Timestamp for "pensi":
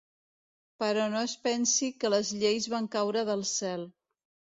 1.47-1.89